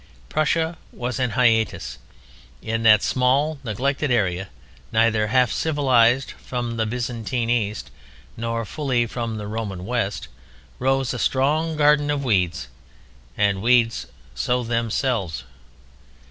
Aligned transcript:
Prussia 0.29 0.79
was 0.91 1.19
an 1.19 1.29
hiatus. 1.37 1.99
In 2.63 2.81
that 2.81 3.03
small 3.03 3.59
neglected 3.63 4.09
area 4.09 4.49
neither 4.91 5.27
half 5.27 5.51
cultivated 5.51 6.31
from 6.43 6.77
the 6.77 6.87
Byzantine 6.87 7.51
East 7.51 7.91
nor 8.35 8.65
fully 8.65 9.05
from 9.05 9.37
the 9.37 9.45
Roman 9.45 9.85
West 9.85 10.27
rose 10.79 11.13
a 11.13 11.19
strong 11.19 11.77
garden 11.77 12.09
of 12.09 12.23
weeds. 12.23 12.67
And 13.37 13.61
weeds 13.61 14.07
sow 14.33 14.63
themselves. 14.63 15.43